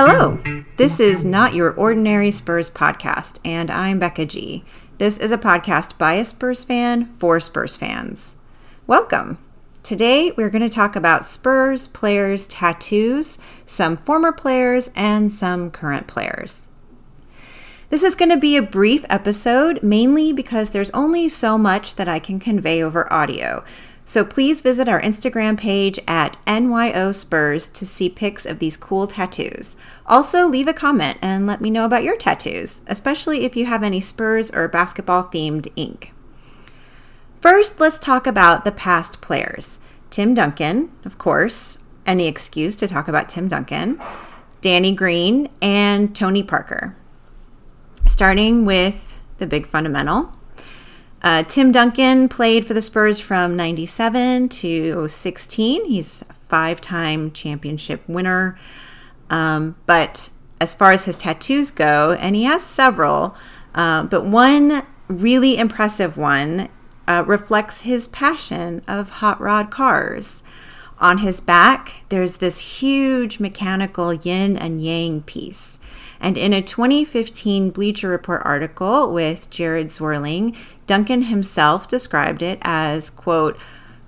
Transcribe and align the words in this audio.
Hello, 0.00 0.38
this 0.76 1.00
is 1.00 1.24
Not 1.24 1.54
Your 1.54 1.72
Ordinary 1.72 2.30
Spurs 2.30 2.70
podcast, 2.70 3.40
and 3.44 3.68
I'm 3.68 3.98
Becca 3.98 4.26
G. 4.26 4.64
This 4.98 5.18
is 5.18 5.32
a 5.32 5.36
podcast 5.36 5.98
by 5.98 6.12
a 6.12 6.24
Spurs 6.24 6.64
fan 6.64 7.06
for 7.06 7.40
Spurs 7.40 7.74
fans. 7.74 8.36
Welcome. 8.86 9.38
Today 9.82 10.30
we're 10.36 10.50
going 10.50 10.62
to 10.62 10.72
talk 10.72 10.94
about 10.94 11.24
Spurs 11.24 11.88
players' 11.88 12.46
tattoos, 12.46 13.40
some 13.66 13.96
former 13.96 14.30
players, 14.30 14.92
and 14.94 15.32
some 15.32 15.68
current 15.68 16.06
players. 16.06 16.68
This 17.90 18.04
is 18.04 18.14
going 18.14 18.30
to 18.30 18.38
be 18.38 18.56
a 18.56 18.62
brief 18.62 19.04
episode, 19.08 19.82
mainly 19.82 20.32
because 20.32 20.70
there's 20.70 20.90
only 20.90 21.28
so 21.28 21.58
much 21.58 21.96
that 21.96 22.06
I 22.06 22.20
can 22.20 22.38
convey 22.38 22.84
over 22.84 23.12
audio. 23.12 23.64
So 24.08 24.24
please 24.24 24.62
visit 24.62 24.88
our 24.88 25.02
Instagram 25.02 25.58
page 25.58 26.00
at 26.08 26.38
NYO 26.46 27.12
Spurs 27.12 27.68
to 27.68 27.84
see 27.84 28.08
pics 28.08 28.46
of 28.46 28.58
these 28.58 28.74
cool 28.74 29.06
tattoos. 29.06 29.76
Also, 30.06 30.48
leave 30.48 30.66
a 30.66 30.72
comment 30.72 31.18
and 31.20 31.46
let 31.46 31.60
me 31.60 31.68
know 31.68 31.84
about 31.84 32.04
your 32.04 32.16
tattoos, 32.16 32.80
especially 32.86 33.44
if 33.44 33.54
you 33.54 33.66
have 33.66 33.82
any 33.82 34.00
Spurs 34.00 34.50
or 34.50 34.66
basketball 34.66 35.24
themed 35.24 35.70
ink. 35.76 36.14
First, 37.34 37.80
let's 37.80 37.98
talk 37.98 38.26
about 38.26 38.64
the 38.64 38.72
past 38.72 39.20
players. 39.20 39.78
Tim 40.08 40.32
Duncan, 40.32 40.90
of 41.04 41.18
course, 41.18 41.76
any 42.06 42.26
excuse 42.26 42.76
to 42.76 42.88
talk 42.88 43.08
about 43.08 43.28
Tim 43.28 43.46
Duncan, 43.46 44.00
Danny 44.62 44.94
Green, 44.94 45.50
and 45.60 46.16
Tony 46.16 46.42
Parker. 46.42 46.96
Starting 48.06 48.64
with 48.64 49.20
the 49.36 49.46
big 49.46 49.66
fundamental. 49.66 50.32
Uh, 51.22 51.42
Tim 51.42 51.72
Duncan 51.72 52.28
played 52.28 52.64
for 52.64 52.74
the 52.74 52.82
Spurs 52.82 53.20
from 53.20 53.56
97 53.56 54.48
to 54.50 55.08
16. 55.08 55.84
He's 55.86 56.22
a 56.28 56.32
five 56.32 56.80
time 56.80 57.30
championship 57.32 58.02
winner. 58.06 58.56
Um, 59.30 59.76
but 59.86 60.30
as 60.60 60.74
far 60.74 60.92
as 60.92 61.04
his 61.04 61.16
tattoos 61.16 61.70
go, 61.70 62.12
and 62.12 62.36
he 62.36 62.44
has 62.44 62.62
several, 62.62 63.36
uh, 63.74 64.04
but 64.04 64.24
one 64.24 64.82
really 65.08 65.56
impressive 65.56 66.16
one 66.16 66.68
uh, 67.06 67.24
reflects 67.26 67.82
his 67.82 68.08
passion 68.08 68.82
of 68.86 69.10
hot 69.10 69.40
rod 69.40 69.70
cars. 69.70 70.42
On 71.00 71.18
his 71.18 71.40
back, 71.40 72.04
there's 72.08 72.38
this 72.38 72.80
huge 72.80 73.38
mechanical 73.38 74.12
yin 74.12 74.56
and 74.56 74.82
yang 74.82 75.22
piece. 75.22 75.78
And 76.20 76.36
in 76.36 76.52
a 76.52 76.62
2015 76.62 77.70
Bleacher 77.70 78.08
Report 78.08 78.42
article 78.44 79.12
with 79.12 79.50
Jared 79.50 79.86
Zwerling, 79.86 80.56
Duncan 80.86 81.22
himself 81.22 81.86
described 81.86 82.42
it 82.42 82.58
as, 82.62 83.10
quote, 83.10 83.58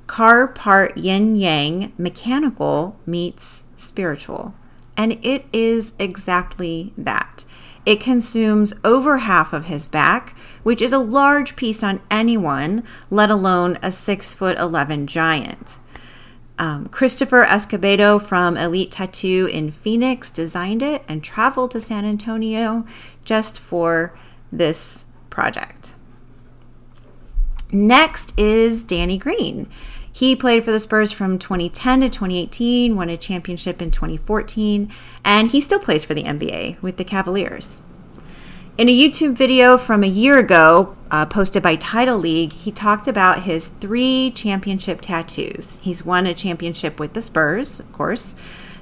car 0.07 0.49
part 0.49 0.97
yin 0.97 1.37
yang 1.37 1.93
mechanical 1.97 2.97
meets 3.07 3.65
spiritual. 3.77 4.55
And 4.97 5.25
it 5.25 5.47
is 5.53 5.93
exactly 5.99 6.93
that. 6.99 7.45
It 7.87 8.01
consumes 8.01 8.75
over 8.85 9.19
half 9.19 9.53
of 9.53 9.65
his 9.65 9.87
back, 9.87 10.37
which 10.63 10.83
is 10.83 10.93
a 10.93 10.99
large 10.99 11.57
piece 11.57 11.83
on 11.83 12.01
anyone, 12.11 12.85
let 13.09 13.31
alone 13.31 13.79
a 13.83 13.91
six 13.91 14.35
foot 14.35 14.59
11 14.59 15.07
giant. 15.07 15.80
Um, 16.61 16.89
Christopher 16.89 17.47
Escobedo 17.47 18.21
from 18.21 18.59
Elite 18.59 18.91
Tattoo 18.91 19.49
in 19.51 19.71
Phoenix 19.71 20.29
designed 20.29 20.83
it 20.83 21.03
and 21.09 21.25
traveled 21.25 21.71
to 21.71 21.81
San 21.81 22.05
Antonio 22.05 22.85
just 23.25 23.59
for 23.59 24.15
this 24.53 25.07
project. 25.31 25.95
Next 27.73 28.39
is 28.39 28.85
Danny 28.85 29.17
Green. 29.17 29.71
He 30.13 30.37
played 30.37 30.63
for 30.63 30.71
the 30.71 30.81
Spurs 30.81 31.13
from 31.13 31.39
2010 31.39 32.03
to 32.03 32.11
2018, 32.11 32.95
won 32.95 33.09
a 33.09 33.17
championship 33.17 33.81
in 33.81 33.91
2014, 33.91 34.93
and 35.25 35.53
he 35.53 35.63
still 35.63 35.79
plays 35.79 36.05
for 36.05 36.13
the 36.13 36.25
NBA 36.25 36.83
with 36.83 36.99
the 36.99 37.05
Cavaliers. 37.05 37.81
In 38.81 38.89
a 38.89 38.99
YouTube 38.99 39.35
video 39.35 39.77
from 39.77 40.03
a 40.03 40.07
year 40.07 40.39
ago, 40.39 40.97
uh, 41.11 41.27
posted 41.27 41.63
by 41.63 41.77
Tidal 41.77 42.17
League, 42.17 42.55
he 42.55 42.73
talked 42.73 43.07
about 43.07 43.43
his 43.43 43.69
three 43.69 44.33
championship 44.35 45.03
tattoos. 45.03 45.77
He's 45.83 46.07
won 46.07 46.25
a 46.25 46.33
championship 46.33 46.99
with 46.99 47.13
the 47.13 47.21
Spurs, 47.21 47.79
of 47.79 47.93
course, 47.93 48.35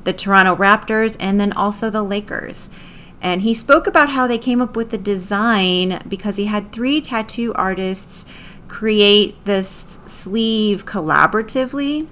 the 0.04 0.12
Toronto 0.12 0.54
Raptors, 0.54 1.16
and 1.18 1.40
then 1.40 1.52
also 1.52 1.90
the 1.90 2.04
Lakers. 2.04 2.70
And 3.20 3.42
he 3.42 3.52
spoke 3.52 3.88
about 3.88 4.10
how 4.10 4.28
they 4.28 4.38
came 4.38 4.60
up 4.60 4.76
with 4.76 4.90
the 4.90 4.98
design 4.98 6.00
because 6.06 6.36
he 6.36 6.44
had 6.44 6.70
three 6.70 7.00
tattoo 7.00 7.52
artists 7.54 8.24
create 8.68 9.44
this 9.46 9.98
sleeve 10.06 10.86
collaboratively 10.86 12.06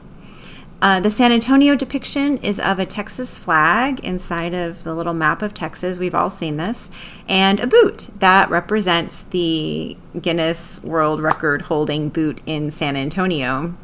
uh, 0.82 1.00
the 1.00 1.10
San 1.10 1.32
Antonio 1.32 1.75
depiction 1.75 2.37
is 2.38 2.60
of 2.60 2.78
a 2.78 2.84
Texas 2.84 3.38
flag 3.38 4.04
inside 4.04 4.53
of 4.53 4.84
the 4.84 4.94
little 4.94 5.14
map 5.14 5.41
of 5.41 5.54
Texas. 5.54 5.98
We've 5.98 6.14
all 6.14 6.28
seen 6.28 6.59
this. 6.59 6.91
And 7.26 7.60
a 7.60 7.66
boot 7.66 8.10
that 8.19 8.50
represents 8.50 9.22
the 9.22 9.97
Guinness 10.20 10.82
World 10.82 11.20
Record 11.20 11.62
holding 11.62 12.10
boot 12.10 12.42
in 12.44 12.70
San 12.70 12.94
Antonio. 12.94 13.75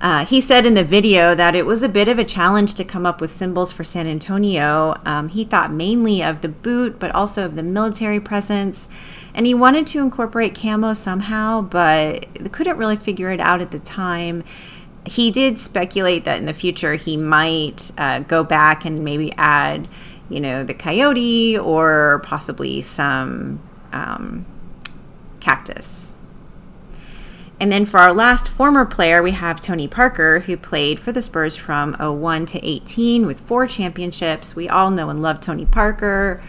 Uh, 0.00 0.24
he 0.24 0.40
said 0.40 0.64
in 0.64 0.74
the 0.74 0.84
video 0.84 1.34
that 1.34 1.56
it 1.56 1.66
was 1.66 1.82
a 1.82 1.88
bit 1.88 2.06
of 2.06 2.18
a 2.18 2.24
challenge 2.24 2.72
to 2.74 2.84
come 2.84 3.04
up 3.04 3.20
with 3.20 3.32
symbols 3.32 3.72
for 3.72 3.82
San 3.82 4.06
Antonio. 4.06 4.94
Um, 5.04 5.28
he 5.28 5.44
thought 5.44 5.72
mainly 5.72 6.22
of 6.22 6.40
the 6.40 6.48
boot, 6.48 7.00
but 7.00 7.12
also 7.14 7.44
of 7.44 7.56
the 7.56 7.64
military 7.64 8.20
presence. 8.20 8.88
And 9.34 9.44
he 9.44 9.54
wanted 9.54 9.86
to 9.88 10.00
incorporate 10.00 10.54
camo 10.54 10.94
somehow, 10.94 11.62
but 11.62 12.26
couldn't 12.52 12.78
really 12.78 12.96
figure 12.96 13.30
it 13.30 13.40
out 13.40 13.60
at 13.60 13.72
the 13.72 13.80
time 13.80 14.44
he 15.08 15.30
did 15.30 15.58
speculate 15.58 16.24
that 16.24 16.38
in 16.38 16.46
the 16.46 16.52
future 16.52 16.94
he 16.94 17.16
might 17.16 17.90
uh, 17.98 18.20
go 18.20 18.44
back 18.44 18.84
and 18.84 19.02
maybe 19.02 19.32
add, 19.36 19.88
you 20.28 20.40
know, 20.40 20.62
the 20.62 20.74
coyote 20.74 21.58
or 21.58 22.20
possibly 22.24 22.80
some 22.80 23.60
um, 23.92 24.46
cactus. 25.40 26.14
And 27.60 27.72
then 27.72 27.84
for 27.84 27.98
our 27.98 28.12
last 28.12 28.50
former 28.50 28.84
player, 28.84 29.20
we 29.20 29.32
have 29.32 29.60
Tony 29.60 29.88
Parker, 29.88 30.40
who 30.40 30.56
played 30.56 31.00
for 31.00 31.10
the 31.10 31.22
Spurs 31.22 31.56
from 31.56 31.94
01 31.94 32.46
to 32.46 32.64
18 32.64 33.26
with 33.26 33.40
four 33.40 33.66
championships. 33.66 34.54
We 34.54 34.68
all 34.68 34.90
know 34.90 35.10
and 35.10 35.20
love 35.20 35.40
Tony 35.40 35.66
Parker. 35.66 36.40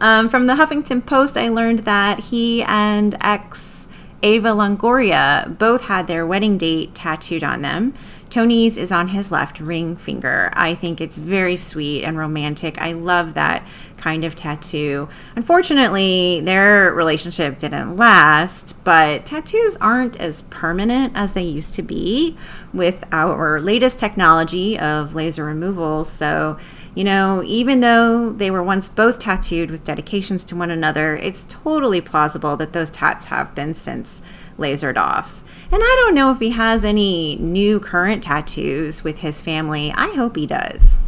Um, 0.00 0.28
from 0.28 0.46
the 0.46 0.54
Huffington 0.54 1.06
Post, 1.06 1.36
I 1.36 1.48
learned 1.48 1.80
that 1.80 2.18
he 2.18 2.64
and 2.64 3.16
ex 3.20 3.81
Eva 4.22 4.48
Longoria 4.50 5.58
both 5.58 5.82
had 5.82 6.06
their 6.06 6.24
wedding 6.24 6.56
date 6.56 6.94
tattooed 6.94 7.42
on 7.42 7.62
them. 7.62 7.92
Tony's 8.32 8.78
is 8.78 8.90
on 8.90 9.08
his 9.08 9.30
left 9.30 9.60
ring 9.60 9.94
finger. 9.94 10.50
I 10.54 10.74
think 10.74 11.02
it's 11.02 11.18
very 11.18 11.54
sweet 11.54 12.02
and 12.02 12.16
romantic. 12.16 12.80
I 12.80 12.92
love 12.94 13.34
that 13.34 13.68
kind 13.98 14.24
of 14.24 14.34
tattoo. 14.34 15.10
Unfortunately, 15.36 16.40
their 16.40 16.94
relationship 16.94 17.58
didn't 17.58 17.98
last, 17.98 18.82
but 18.84 19.26
tattoos 19.26 19.76
aren't 19.82 20.18
as 20.18 20.40
permanent 20.42 21.12
as 21.14 21.34
they 21.34 21.42
used 21.42 21.74
to 21.74 21.82
be 21.82 22.38
with 22.72 23.06
our 23.12 23.60
latest 23.60 23.98
technology 23.98 24.78
of 24.78 25.14
laser 25.14 25.44
removal. 25.44 26.06
So, 26.06 26.56
you 26.94 27.04
know, 27.04 27.42
even 27.44 27.80
though 27.80 28.32
they 28.32 28.50
were 28.50 28.62
once 28.62 28.88
both 28.88 29.18
tattooed 29.18 29.70
with 29.70 29.84
dedications 29.84 30.42
to 30.44 30.56
one 30.56 30.70
another, 30.70 31.16
it's 31.16 31.44
totally 31.44 32.00
plausible 32.00 32.56
that 32.56 32.72
those 32.72 32.88
tats 32.88 33.26
have 33.26 33.54
been 33.54 33.74
since 33.74 34.22
lasered 34.58 34.96
off. 34.96 35.44
And 35.72 35.80
I 35.82 35.96
don't 36.00 36.14
know 36.14 36.30
if 36.30 36.38
he 36.38 36.50
has 36.50 36.84
any 36.84 37.36
new 37.36 37.80
current 37.80 38.22
tattoos 38.22 39.02
with 39.02 39.20
his 39.20 39.40
family. 39.40 39.90
I 39.96 40.08
hope 40.08 40.36
he 40.36 40.46
does. 40.46 41.00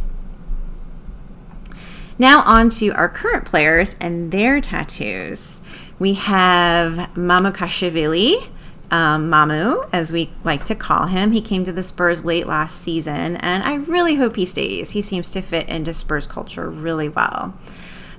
Now, 2.17 2.41
on 2.43 2.69
to 2.69 2.89
our 2.89 3.07
current 3.07 3.45
players 3.45 3.95
and 4.01 4.31
their 4.31 4.59
tattoos. 4.61 5.61
We 5.99 6.15
have 6.15 7.11
Mamukelashvili, 7.13 8.49
um, 8.89 9.29
Mamu, 9.29 9.87
as 9.93 10.11
we 10.11 10.31
like 10.43 10.65
to 10.65 10.73
call 10.73 11.05
him. 11.07 11.31
He 11.31 11.41
came 11.41 11.63
to 11.65 11.71
the 11.71 11.83
Spurs 11.83 12.25
late 12.25 12.47
last 12.47 12.81
season, 12.81 13.35
and 13.37 13.63
I 13.63 13.75
really 13.75 14.15
hope 14.15 14.35
he 14.35 14.47
stays. 14.47 14.91
He 14.91 15.03
seems 15.03 15.29
to 15.31 15.43
fit 15.43 15.69
into 15.69 15.93
Spurs 15.93 16.25
culture 16.25 16.71
really 16.71 17.07
well. 17.07 17.55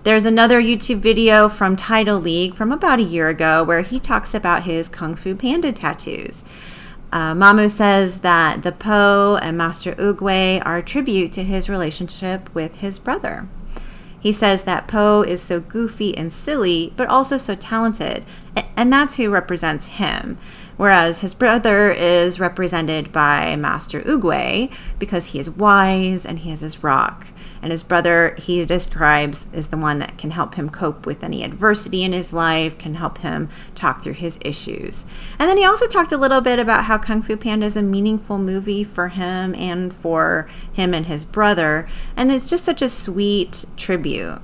There's 0.07 0.25
another 0.25 0.63
YouTube 0.63 0.99
video 0.99 1.49
from 1.49 1.75
Tidal 1.75 2.21
League 2.21 2.55
from 2.55 2.71
about 2.71 3.01
a 3.01 3.03
year 3.03 3.29
ago 3.29 3.65
where 3.65 3.81
he 3.81 3.99
talks 3.99 4.35
about 4.35 4.63
his 4.63 4.89
Kung 4.89 5.17
Fu 5.17 5.35
Panda 5.35 5.73
tattoos. 5.73 6.45
Uh, 7.11 7.35
Mamu 7.35 7.69
says 7.69 8.21
that 8.21 8.63
the 8.63 8.71
Po 8.71 9.37
and 9.43 9.59
Master 9.59 9.95
Oogway 9.97 10.65
are 10.65 10.77
a 10.77 10.83
tribute 10.85 11.33
to 11.33 11.43
his 11.43 11.69
relationship 11.69 12.49
with 12.55 12.77
his 12.77 13.01
brother. 13.01 13.49
He 14.21 14.31
says 14.31 14.63
that 14.63 14.87
Po 14.87 15.23
is 15.23 15.43
so 15.43 15.59
goofy 15.59 16.17
and 16.17 16.33
silly, 16.33 16.93
but 16.97 17.09
also 17.09 17.37
so 17.37 17.57
talented, 17.57 18.25
and 18.77 18.93
that's 18.93 19.17
who 19.17 19.29
represents 19.29 19.89
him. 19.89 20.39
Whereas 20.77 21.23
his 21.23 21.35
brother 21.35 21.91
is 21.91 22.39
represented 22.39 23.11
by 23.11 23.57
Master 23.57 24.03
Oogway 24.03 24.73
because 25.01 25.33
he 25.33 25.41
is 25.41 25.51
wise 25.51 26.25
and 26.25 26.39
he 26.39 26.51
has 26.51 26.61
his 26.61 26.85
rock. 26.85 27.27
And 27.67 27.73
his 27.73 27.83
brother, 27.83 28.37
he 28.39 28.65
describes, 28.65 29.49
is 29.53 29.67
the 29.67 29.77
one 29.77 29.99
that 29.99 30.19
can 30.19 30.31
help 30.31 30.55
him 30.55 30.71
cope 30.71 31.05
with 31.05 31.25
any 31.25 31.43
adversity 31.43 32.05
in 32.05 32.13
his 32.13 32.33
life, 32.33 32.79
can 32.79 32.95
help 32.95 33.19
him 33.19 33.49
talk 33.75 34.03
through 34.03 34.13
his 34.13 34.39
issues. 34.43 35.05
And 35.37 35.51
then 35.51 35.57
he 35.57 35.65
also 35.65 35.89
talked 35.89 36.13
a 36.13 36.17
little 36.17 36.41
bit 36.41 36.61
about 36.61 36.85
how 36.85 36.97
Kung 36.97 37.23
Fu 37.23 37.37
Panda 37.37 37.67
is 37.67 37.77
a 37.77 37.83
meaningful 37.83 38.39
movie 38.39 38.85
for 38.85 39.09
him 39.09 39.53
and 39.57 39.93
for 39.93 40.49
him 40.73 40.95
and 40.95 41.07
his 41.07 41.25
brother. 41.25 41.89
And 42.17 42.31
it's 42.31 42.49
just 42.49 42.65
such 42.65 42.83
a 42.83 42.89
sweet 42.89 43.65
tribute. 43.77 44.41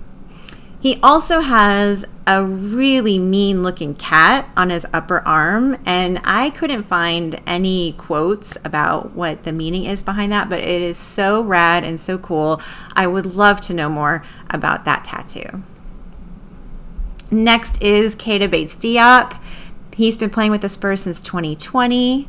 He 0.82 0.98
also 1.00 1.42
has 1.42 2.04
a 2.26 2.44
really 2.44 3.16
mean 3.16 3.62
looking 3.62 3.94
cat 3.94 4.48
on 4.56 4.70
his 4.70 4.84
upper 4.92 5.20
arm, 5.20 5.76
and 5.86 6.20
I 6.24 6.50
couldn't 6.50 6.82
find 6.82 7.40
any 7.46 7.92
quotes 7.92 8.58
about 8.64 9.12
what 9.12 9.44
the 9.44 9.52
meaning 9.52 9.84
is 9.84 10.02
behind 10.02 10.32
that, 10.32 10.50
but 10.50 10.58
it 10.58 10.82
is 10.82 10.98
so 10.98 11.40
rad 11.40 11.84
and 11.84 12.00
so 12.00 12.18
cool. 12.18 12.60
I 12.94 13.06
would 13.06 13.26
love 13.26 13.60
to 13.60 13.74
know 13.74 13.88
more 13.88 14.24
about 14.50 14.84
that 14.84 15.04
tattoo. 15.04 15.62
Next 17.30 17.80
is 17.80 18.16
Keita 18.16 18.50
Bates 18.50 18.74
Diop. 18.74 19.40
He's 19.94 20.16
been 20.16 20.30
playing 20.30 20.50
with 20.50 20.62
the 20.62 20.68
Spurs 20.68 21.02
since 21.02 21.20
2020. 21.20 22.26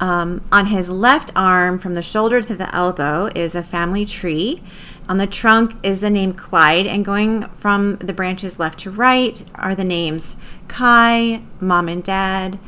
Um, 0.00 0.42
on 0.50 0.66
his 0.66 0.88
left 0.88 1.30
arm, 1.36 1.78
from 1.78 1.92
the 1.92 2.00
shoulder 2.00 2.40
to 2.40 2.56
the 2.56 2.74
elbow, 2.74 3.28
is 3.34 3.54
a 3.54 3.62
family 3.62 4.06
tree. 4.06 4.62
On 5.10 5.16
the 5.16 5.26
trunk 5.26 5.74
is 5.82 5.98
the 5.98 6.08
name 6.08 6.32
Clyde, 6.32 6.86
and 6.86 7.04
going 7.04 7.42
from 7.48 7.96
the 7.96 8.12
branches 8.12 8.60
left 8.60 8.78
to 8.78 8.92
right 8.92 9.44
are 9.56 9.74
the 9.74 9.82
names 9.82 10.36
Kai, 10.68 11.42
Mom 11.58 11.88
and 11.88 12.04
Dad. 12.04 12.60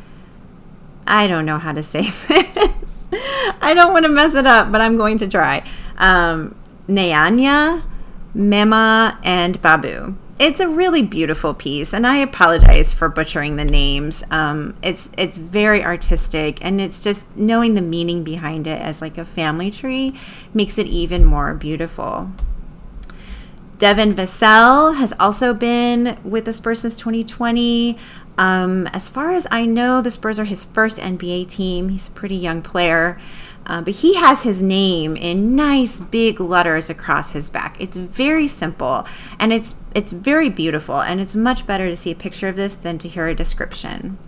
I 1.06 1.28
don't 1.28 1.46
know 1.46 1.58
how 1.58 1.70
to 1.70 1.84
say 1.84 2.10
this. 2.28 3.04
I 3.60 3.74
don't 3.74 3.92
want 3.92 4.06
to 4.06 4.10
mess 4.10 4.34
it 4.34 4.44
up, 4.44 4.72
but 4.72 4.80
I'm 4.80 4.96
going 4.96 5.18
to 5.18 5.28
try. 5.28 5.64
Um, 5.98 6.56
Nyanya, 6.88 7.84
Mema, 8.34 9.18
and 9.22 9.62
Babu 9.62 10.16
it's 10.42 10.58
a 10.58 10.66
really 10.66 11.02
beautiful 11.02 11.54
piece, 11.54 11.94
and 11.94 12.04
I 12.04 12.16
apologize 12.16 12.92
for 12.92 13.08
butchering 13.08 13.54
the 13.54 13.64
names. 13.64 14.24
Um, 14.28 14.74
it's 14.82 15.08
it's 15.16 15.38
very 15.38 15.84
artistic, 15.84 16.58
and 16.64 16.80
it's 16.80 17.00
just 17.00 17.34
knowing 17.36 17.74
the 17.74 17.82
meaning 17.82 18.24
behind 18.24 18.66
it 18.66 18.82
as 18.82 19.00
like 19.00 19.18
a 19.18 19.24
family 19.24 19.70
tree 19.70 20.18
makes 20.52 20.78
it 20.78 20.88
even 20.88 21.24
more 21.24 21.54
beautiful. 21.54 22.32
Devin 23.78 24.14
Vassell 24.14 24.96
has 24.96 25.14
also 25.20 25.54
been 25.54 26.18
with 26.24 26.44
the 26.44 26.52
Spurs 26.52 26.80
since 26.80 26.96
2020. 26.96 27.96
Um, 28.36 28.88
as 28.88 29.08
far 29.08 29.30
as 29.30 29.46
I 29.52 29.64
know, 29.64 30.00
the 30.00 30.10
Spurs 30.10 30.40
are 30.40 30.44
his 30.44 30.64
first 30.64 30.98
NBA 30.98 31.48
team. 31.48 31.88
He's 31.88 32.08
a 32.08 32.12
pretty 32.12 32.36
young 32.36 32.62
player. 32.62 33.20
Uh, 33.66 33.80
but 33.80 33.94
he 33.94 34.16
has 34.16 34.42
his 34.42 34.60
name 34.60 35.16
in 35.16 35.54
nice 35.54 36.00
big 36.00 36.40
letters 36.40 36.90
across 36.90 37.32
his 37.32 37.48
back. 37.50 37.76
It's 37.80 37.96
very 37.96 38.48
simple 38.48 39.06
and 39.38 39.52
it's 39.52 39.74
it's 39.94 40.12
very 40.12 40.48
beautiful 40.48 41.00
and 41.00 41.20
it's 41.20 41.36
much 41.36 41.66
better 41.66 41.88
to 41.88 41.96
see 41.96 42.10
a 42.10 42.16
picture 42.16 42.48
of 42.48 42.56
this 42.56 42.74
than 42.74 42.98
to 42.98 43.08
hear 43.08 43.28
a 43.28 43.34
description. 43.34 44.18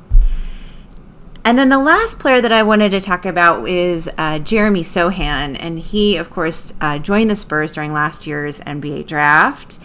And 1.47 1.59
then 1.59 1.69
the 1.69 1.79
last 1.79 2.19
player 2.19 2.41
that 2.41 2.53
I 2.53 2.63
wanted 2.63 2.91
to 2.93 3.03
talk 3.03 3.27
about 3.27 3.69
is 3.69 4.09
uh, 4.17 4.39
Jeremy 4.39 4.81
Sochan, 4.81 5.59
and 5.61 5.79
he, 5.79 6.17
of 6.17 6.31
course, 6.31 6.73
uh, 6.81 6.99
joined 6.99 7.29
the 7.29 7.37
Spurs 7.37 7.75
during 7.75 7.93
last 7.93 8.27
year's 8.27 8.63
NBA 8.63 9.07
draft. 9.07 9.79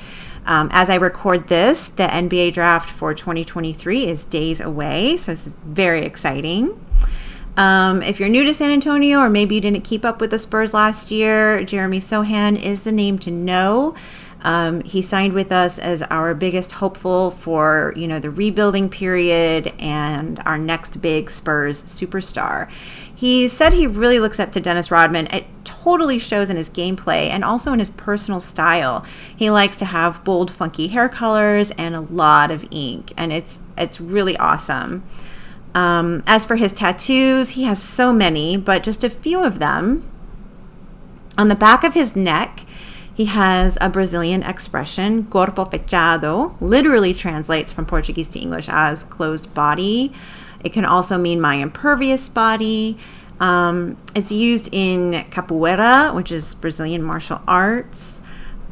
Um, 0.45 0.69
as 0.71 0.89
I 0.89 0.95
record 0.95 1.49
this, 1.49 1.89
the 1.89 2.03
NBA 2.03 2.53
draft 2.53 2.89
for 2.89 3.13
2023 3.13 4.07
is 4.07 4.23
days 4.23 4.61
away, 4.61 5.17
so 5.17 5.33
it's 5.33 5.49
very 5.65 6.05
exciting. 6.05 6.79
Um, 7.57 8.01
if 8.01 8.19
you're 8.19 8.29
new 8.29 8.43
to 8.45 8.53
San 8.53 8.71
Antonio 8.71 9.19
or 9.19 9.29
maybe 9.29 9.55
you 9.55 9.61
didn't 9.61 9.83
keep 9.83 10.05
up 10.05 10.21
with 10.21 10.31
the 10.31 10.39
Spurs 10.39 10.73
last 10.73 11.11
year, 11.11 11.63
Jeremy 11.63 11.99
Sochan 11.99 12.61
is 12.61 12.83
the 12.83 12.91
name 12.91 13.19
to 13.19 13.31
know. 13.31 13.95
Um, 14.41 14.81
he 14.81 15.01
signed 15.01 15.33
with 15.33 15.51
us 15.51 15.79
as 15.79 16.01
our 16.03 16.33
biggest 16.33 16.73
hopeful 16.73 17.31
for 17.31 17.93
you 17.97 18.07
know 18.07 18.19
the 18.19 18.29
rebuilding 18.29 18.89
period 18.89 19.73
and 19.79 20.39
our 20.45 20.57
next 20.57 21.01
big 21.01 21.29
Spurs 21.29 21.83
superstar. 21.83 22.69
He 23.13 23.49
said 23.49 23.73
he 23.73 23.85
really 23.85 24.19
looks 24.19 24.39
up 24.39 24.53
to 24.53 24.61
Dennis 24.61 24.91
Rodman. 24.91 25.27
It 25.27 25.45
totally 25.65 26.19
shows 26.19 26.49
in 26.49 26.55
his 26.55 26.69
gameplay 26.69 27.29
and 27.29 27.43
also 27.43 27.73
in 27.73 27.79
his 27.79 27.89
personal 27.89 28.39
style. 28.39 29.05
He 29.35 29.49
likes 29.49 29.75
to 29.77 29.85
have 29.85 30.23
bold, 30.23 30.51
funky 30.51 30.87
hair 30.87 31.09
colors 31.09 31.71
and 31.71 31.95
a 31.95 32.01
lot 32.01 32.49
of 32.49 32.65
ink, 32.71 33.11
and 33.17 33.33
it's 33.33 33.59
it's 33.77 33.99
really 33.99 34.37
awesome. 34.37 35.03
Um, 35.75 36.23
as 36.25 36.45
for 36.45 36.55
his 36.55 36.73
tattoos, 36.73 37.51
he 37.51 37.63
has 37.63 37.81
so 37.81 38.11
many, 38.11 38.57
but 38.57 38.83
just 38.83 39.03
a 39.03 39.09
few 39.09 39.43
of 39.43 39.59
them. 39.59 40.09
On 41.37 41.47
the 41.47 41.55
back 41.55 41.83
of 41.83 41.93
his 41.93 42.15
neck, 42.15 42.65
he 43.13 43.25
has 43.25 43.77
a 43.81 43.89
Brazilian 43.89 44.43
expression, 44.43 45.25
corpo 45.25 45.65
fechado, 45.65 46.55
literally 46.61 47.13
translates 47.13 47.71
from 47.71 47.85
Portuguese 47.85 48.29
to 48.29 48.39
English 48.39 48.69
as 48.69 49.03
closed 49.03 49.53
body. 49.53 50.13
It 50.63 50.73
can 50.73 50.85
also 50.85 51.17
mean 51.17 51.39
my 51.41 51.55
impervious 51.55 52.29
body. 52.29 52.97
Um, 53.39 53.97
it's 54.15 54.31
used 54.31 54.69
in 54.71 55.25
capoeira, 55.31 56.13
which 56.15 56.31
is 56.31 56.55
Brazilian 56.55 57.03
martial 57.03 57.41
arts. 57.47 58.18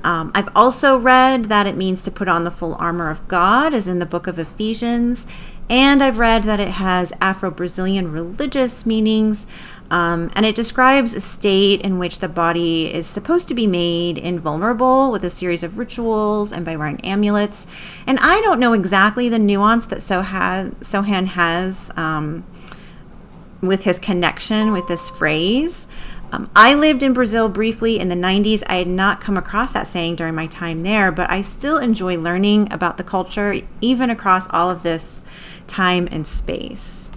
Um, 0.04 0.32
I've 0.36 0.50
also 0.56 0.98
read 0.98 1.46
that 1.46 1.68
it 1.68 1.76
means 1.76 2.02
to 2.04 2.12
put 2.12 2.28
on 2.28 2.44
the 2.44 2.52
full 2.52 2.76
armor 2.76 3.10
of 3.10 3.28
God, 3.28 3.74
as 3.74 3.88
in 3.88 4.00
the 4.00 4.06
book 4.06 4.28
of 4.28 4.40
Ephesians. 4.40 5.28
And 5.70 6.02
I've 6.02 6.18
read 6.18 6.44
that 6.44 6.60
it 6.60 6.70
has 6.70 7.12
Afro 7.20 7.52
Brazilian 7.52 8.12
religious 8.12 8.86
meanings, 8.86 9.48
um, 9.92 10.32
and 10.34 10.46
it 10.46 10.56
describes 10.56 11.14
a 11.14 11.20
state 11.20 11.82
in 11.82 12.00
which 12.00 12.20
the 12.20 12.30
body 12.30 12.94
is 12.94 13.06
supposed 13.06 13.50
to 13.50 13.54
be 13.54 13.68
made 13.68 14.18
invulnerable 14.18 15.12
with 15.12 15.24
a 15.24 15.30
series 15.30 15.64
of 15.64 15.78
rituals 15.78 16.54
and 16.54 16.66
by 16.66 16.76
wearing 16.78 17.02
amulets. 17.02 17.68
And 18.06 18.18
I 18.22 18.40
don't 18.42 18.60
know 18.60 18.74
exactly 18.74 19.28
the 19.28 19.40
nuance 19.40 19.86
that 19.88 20.00
Sohan, 20.00 20.76
Sochan 20.76 21.28
has 21.28 21.92
um, 21.98 22.46
with 23.62 23.84
his 23.84 24.00
connection 24.00 24.72
with 24.72 24.88
this 24.88 25.10
phrase. 25.10 25.88
Um, 26.32 26.50
I 26.56 26.74
lived 26.74 27.04
in 27.04 27.14
Brazil 27.14 27.48
briefly 27.48 28.00
in 28.00 28.10
the 28.10 28.16
90s. 28.16 28.64
I 28.68 28.76
had 28.76 28.88
not 28.88 29.22
come 29.22 29.38
across 29.38 29.74
that 29.74 29.88
saying 29.88 30.18
during 30.18 30.36
my 30.36 30.48
time 30.48 30.82
there, 30.82 31.12
but 31.12 31.30
I 31.30 31.42
still 31.42 31.78
enjoy 31.78 32.18
learning 32.18 32.72
about 32.72 32.98
the 32.98 33.04
culture, 33.04 33.56
even 33.80 34.10
across 34.10 34.50
all 34.50 34.70
of 34.70 34.84
this 34.84 35.24
time 35.68 36.08
and 36.12 36.28
space. 36.28 37.10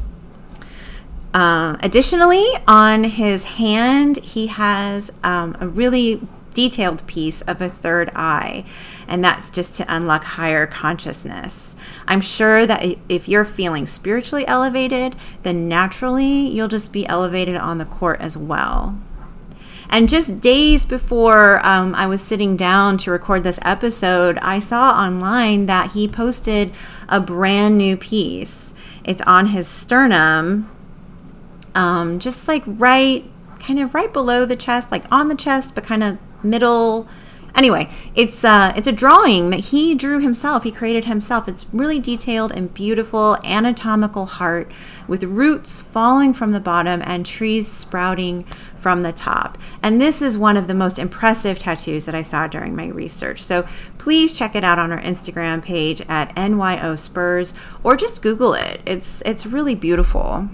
Uh, 1.34 1.76
additionally, 1.82 2.44
on 2.66 3.04
his 3.04 3.44
hand, 3.44 4.16
he 4.18 4.48
has 4.48 5.12
um, 5.22 5.56
a 5.60 5.68
really 5.68 6.20
detailed 6.54 7.06
piece 7.06 7.42
of 7.42 7.60
a 7.60 7.68
third 7.68 8.10
eye, 8.14 8.64
and 9.08 9.22
that's 9.22 9.50
just 9.50 9.74
to 9.76 9.86
unlock 9.88 10.24
higher 10.24 10.66
consciousness. 10.66 11.76
I'm 12.06 12.20
sure 12.20 12.66
that 12.66 12.96
if 13.08 13.28
you're 13.28 13.44
feeling 13.44 13.86
spiritually 13.86 14.46
elevated, 14.46 15.16
then 15.42 15.68
naturally 15.68 16.48
you'll 16.48 16.68
just 16.68 16.92
be 16.92 17.06
elevated 17.06 17.56
on 17.56 17.78
the 17.78 17.84
court 17.84 18.20
as 18.20 18.36
well. 18.36 18.98
And 19.92 20.08
just 20.08 20.40
days 20.40 20.86
before 20.86 21.64
um, 21.66 21.96
I 21.96 22.06
was 22.06 22.22
sitting 22.22 22.56
down 22.56 22.96
to 22.98 23.10
record 23.10 23.42
this 23.42 23.58
episode, 23.62 24.38
I 24.38 24.60
saw 24.60 24.92
online 24.92 25.66
that 25.66 25.92
he 25.92 26.06
posted 26.06 26.72
a 27.08 27.20
brand 27.20 27.76
new 27.76 27.96
piece. 27.96 28.72
It's 29.02 29.20
on 29.22 29.46
his 29.46 29.66
sternum, 29.66 30.70
um, 31.74 32.20
just 32.20 32.46
like 32.46 32.62
right, 32.66 33.28
kind 33.58 33.80
of 33.80 33.92
right 33.92 34.12
below 34.12 34.44
the 34.44 34.54
chest, 34.54 34.92
like 34.92 35.04
on 35.10 35.26
the 35.26 35.34
chest, 35.34 35.74
but 35.74 35.82
kind 35.82 36.04
of 36.04 36.18
middle 36.42 37.08
Anyway, 37.54 37.90
it's 38.14 38.44
uh, 38.44 38.72
it's 38.76 38.86
a 38.86 38.92
drawing 38.92 39.50
that 39.50 39.60
he 39.60 39.94
drew 39.94 40.20
himself. 40.20 40.62
He 40.62 40.70
created 40.70 41.04
himself. 41.04 41.48
It's 41.48 41.66
really 41.72 41.98
detailed 41.98 42.52
and 42.56 42.72
beautiful 42.72 43.38
anatomical 43.44 44.26
heart 44.26 44.70
with 45.08 45.24
roots 45.24 45.82
falling 45.82 46.32
from 46.32 46.52
the 46.52 46.60
bottom 46.60 47.02
and 47.04 47.26
trees 47.26 47.66
sprouting 47.66 48.44
from 48.76 49.02
the 49.02 49.12
top. 49.12 49.58
And 49.82 50.00
this 50.00 50.22
is 50.22 50.38
one 50.38 50.56
of 50.56 50.68
the 50.68 50.74
most 50.74 50.98
impressive 50.98 51.58
tattoos 51.58 52.04
that 52.06 52.14
I 52.14 52.22
saw 52.22 52.46
during 52.46 52.74
my 52.74 52.86
research. 52.86 53.42
So 53.42 53.66
please 53.98 54.38
check 54.38 54.54
it 54.54 54.64
out 54.64 54.78
on 54.78 54.92
our 54.92 55.02
Instagram 55.02 55.62
page 55.62 56.02
at 56.08 56.34
NYO 56.36 56.96
Spurs 56.96 57.52
or 57.82 57.96
just 57.96 58.22
Google 58.22 58.54
it. 58.54 58.80
It's 58.86 59.22
it's 59.22 59.44
really 59.44 59.74
beautiful. 59.74 60.48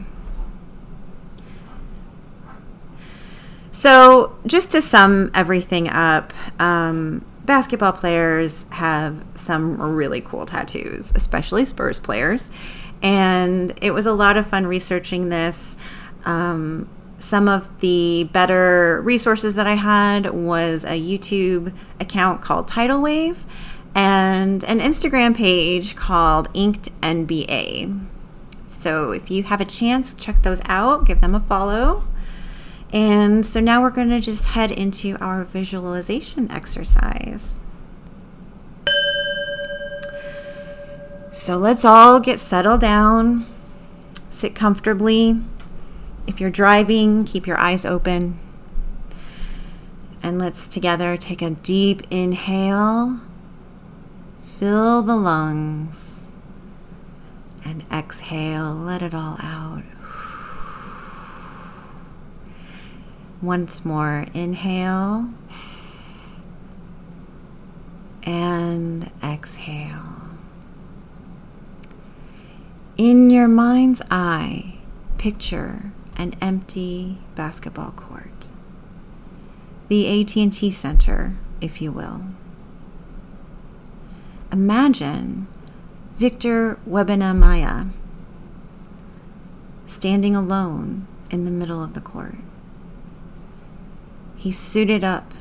So, 3.76 4.34
just 4.46 4.70
to 4.70 4.80
sum 4.80 5.30
everything 5.34 5.90
up, 5.90 6.32
um, 6.58 7.22
basketball 7.44 7.92
players 7.92 8.64
have 8.70 9.22
some 9.34 9.78
really 9.78 10.22
cool 10.22 10.46
tattoos, 10.46 11.12
especially 11.14 11.66
Spurs 11.66 12.00
players. 12.00 12.50
And 13.02 13.78
it 13.82 13.90
was 13.90 14.06
a 14.06 14.14
lot 14.14 14.38
of 14.38 14.46
fun 14.46 14.66
researching 14.66 15.28
this. 15.28 15.76
Um, 16.24 16.88
some 17.18 17.50
of 17.50 17.80
the 17.80 18.26
better 18.32 19.02
resources 19.02 19.56
that 19.56 19.66
I 19.66 19.74
had 19.74 20.30
was 20.30 20.82
a 20.86 20.98
YouTube 20.98 21.74
account 22.00 22.40
called 22.40 22.68
Tidal 22.68 23.02
Wave 23.02 23.44
and 23.94 24.64
an 24.64 24.78
Instagram 24.80 25.36
page 25.36 25.96
called 25.96 26.48
Inked 26.54 26.88
NBA. 27.02 28.06
So 28.66 29.12
if 29.12 29.30
you 29.30 29.42
have 29.42 29.60
a 29.60 29.66
chance, 29.66 30.14
check 30.14 30.42
those 30.44 30.62
out, 30.64 31.04
give 31.04 31.20
them 31.20 31.34
a 31.34 31.40
follow. 31.40 32.04
And 32.92 33.44
so 33.44 33.60
now 33.60 33.82
we're 33.82 33.90
going 33.90 34.10
to 34.10 34.20
just 34.20 34.46
head 34.46 34.70
into 34.70 35.16
our 35.20 35.44
visualization 35.44 36.50
exercise. 36.50 37.58
So 41.32 41.56
let's 41.56 41.84
all 41.84 42.18
get 42.18 42.40
settled 42.40 42.80
down, 42.80 43.46
sit 44.30 44.54
comfortably. 44.54 45.40
If 46.26 46.40
you're 46.40 46.50
driving, 46.50 47.24
keep 47.24 47.46
your 47.46 47.58
eyes 47.58 47.84
open. 47.84 48.38
And 50.22 50.40
let's 50.40 50.66
together 50.66 51.16
take 51.16 51.42
a 51.42 51.50
deep 51.50 52.02
inhale, 52.10 53.20
fill 54.40 55.02
the 55.02 55.14
lungs, 55.14 56.32
and 57.64 57.84
exhale, 57.92 58.74
let 58.74 59.02
it 59.02 59.14
all 59.14 59.36
out. 59.40 59.84
Once 63.42 63.84
more, 63.84 64.24
inhale 64.32 65.30
and 68.22 69.10
exhale. 69.22 70.16
In 72.96 73.28
your 73.30 73.46
mind's 73.46 74.00
eye, 74.10 74.78
picture 75.18 75.92
an 76.16 76.34
empty 76.40 77.18
basketball 77.34 77.90
court. 77.90 78.48
The 79.88 80.20
AT&T 80.20 80.70
Center, 80.70 81.34
if 81.60 81.82
you 81.82 81.92
will. 81.92 82.22
Imagine 84.50 85.46
Victor 86.14 86.78
Wembanyama 86.88 87.90
standing 89.84 90.34
alone 90.34 91.06
in 91.30 91.44
the 91.44 91.50
middle 91.50 91.84
of 91.84 91.92
the 91.92 92.00
court. 92.00 92.36
He's 94.36 94.58
suited 94.58 95.02
up 95.02 95.32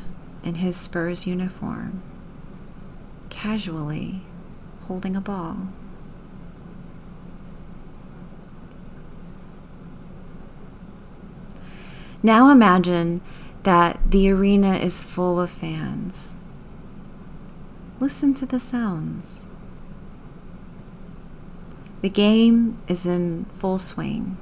in 0.43 0.55
his 0.55 0.75
Spurs 0.75 1.27
uniform, 1.27 2.01
casually 3.29 4.21
holding 4.87 5.15
a 5.15 5.21
ball. 5.21 5.67
Now 12.23 12.49
imagine 12.49 13.21
that 13.63 13.99
the 14.09 14.29
arena 14.31 14.75
is 14.75 15.03
full 15.03 15.39
of 15.39 15.49
fans. 15.49 16.33
Listen 17.99 18.33
to 18.35 18.45
the 18.45 18.59
sounds. 18.59 19.45
The 22.01 22.09
game 22.09 22.77
is 22.87 23.05
in 23.05 23.45
full 23.45 23.77
swing. 23.77 24.37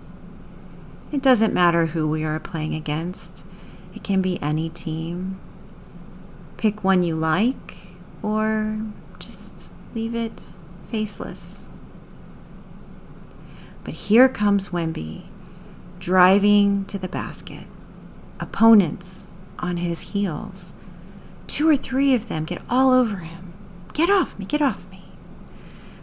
It 1.11 1.21
doesn't 1.21 1.53
matter 1.53 1.87
who 1.87 2.07
we 2.07 2.23
are 2.23 2.39
playing 2.39 2.73
against, 2.73 3.45
it 3.95 4.03
can 4.03 4.21
be 4.21 4.41
any 4.41 4.69
team. 4.69 5.39
Pick 6.57 6.83
one 6.83 7.03
you 7.03 7.15
like, 7.15 7.77
or 8.21 8.79
just 9.19 9.71
leave 9.93 10.15
it 10.15 10.47
faceless. 10.87 11.69
But 13.83 13.93
here 13.95 14.29
comes 14.29 14.69
Wemby, 14.69 15.23
driving 15.99 16.85
to 16.85 16.97
the 16.97 17.09
basket 17.09 17.65
opponents 18.39 19.31
on 19.59 19.77
his 19.77 20.13
heels. 20.13 20.73
Two 21.47 21.69
or 21.69 21.75
three 21.75 22.13
of 22.13 22.27
them 22.27 22.45
get 22.45 22.61
all 22.69 22.91
over 22.91 23.17
him. 23.17 23.53
Get 23.93 24.09
off 24.09 24.37
me, 24.39 24.45
get 24.45 24.61
off 24.61 24.89
me. 24.89 25.03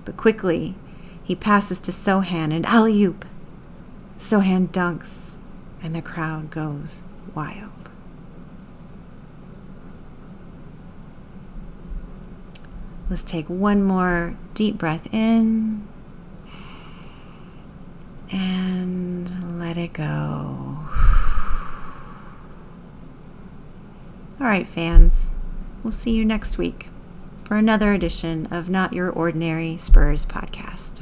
But 0.04 0.16
quickly, 0.16 0.74
he 1.22 1.34
passes 1.34 1.80
to 1.82 1.90
Sochan 1.90 2.54
and 2.54 2.64
alley 2.66 3.02
oop. 3.02 3.24
Sochan 4.16 4.68
dunks, 4.68 5.36
and 5.82 5.94
the 5.94 6.02
crowd 6.02 6.50
goes 6.50 7.02
wild. 7.34 7.90
Let's 13.08 13.24
take 13.24 13.48
one 13.48 13.82
more 13.82 14.36
deep 14.54 14.78
breath 14.78 15.12
in 15.12 15.88
and 18.30 19.58
let 19.58 19.76
it 19.76 19.92
go. 19.92 20.04
All 24.40 24.46
right, 24.46 24.66
fans, 24.66 25.30
we'll 25.82 25.90
see 25.90 26.12
you 26.12 26.24
next 26.24 26.56
week 26.56 26.86
for 27.44 27.56
another 27.56 27.92
edition 27.92 28.46
of 28.50 28.70
Not 28.70 28.92
Your 28.92 29.10
Ordinary 29.10 29.76
Spurs 29.76 30.24
podcast. 30.24 30.99